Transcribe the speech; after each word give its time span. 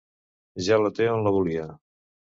Ja 0.69 0.79
la 0.85 0.91
té 1.01 1.07
on 1.17 1.21
la 1.27 1.37
volia. 1.37 1.71